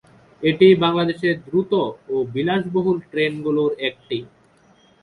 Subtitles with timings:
[0.43, 1.73] এটি বাংলাদেশের দ্রুত
[2.07, 4.17] ও বিলাসবহুল ট্রেন গুলোর একটি।